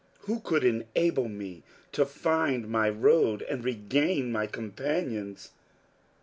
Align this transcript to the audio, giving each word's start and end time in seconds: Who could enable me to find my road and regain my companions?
Who 0.21 0.39
could 0.39 0.63
enable 0.63 1.29
me 1.29 1.61
to 1.91 2.07
find 2.07 2.67
my 2.67 2.89
road 2.89 3.43
and 3.43 3.63
regain 3.63 4.31
my 4.31 4.47
companions? 4.47 5.51